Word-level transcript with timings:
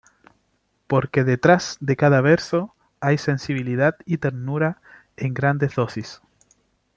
Porque 0.87 1.23
detrás 1.23 1.77
de 1.79 1.95
cada 1.95 2.21
verso 2.21 2.73
hay 3.01 3.19
sensibilidad 3.19 3.97
y 4.03 4.17
ternura 4.17 4.81
en 5.15 5.35
grandes 5.35 5.75
dosis. 5.75 6.23